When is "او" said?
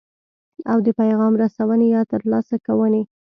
0.71-0.77